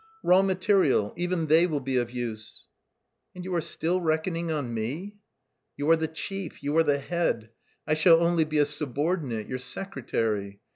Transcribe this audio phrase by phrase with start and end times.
[0.23, 1.13] "Raw material.
[1.15, 2.65] Even they will be of use."
[3.35, 5.17] "And you are still reckoning on me?"
[5.77, 7.51] "You are the chief, you are the head;
[7.85, 10.59] I shall only be a subordinate, your secretary.